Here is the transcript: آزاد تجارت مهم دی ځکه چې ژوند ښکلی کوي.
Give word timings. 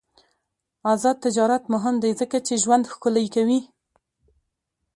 آزاد 0.93 1.17
تجارت 1.25 1.63
مهم 1.73 1.95
دی 2.03 2.11
ځکه 2.21 2.37
چې 2.47 2.61
ژوند 2.63 2.89
ښکلی 2.93 3.25
کوي. 3.35 3.59